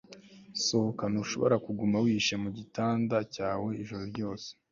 Sohoka 0.65 1.03
Ntushobora 1.11 1.55
kuguma 1.65 1.97
wihishe 2.03 2.33
munsi 2.41 2.51
yigitanda 2.55 3.15
cyawe 3.33 3.69
ijoro 3.83 4.03
ryose 4.11 4.47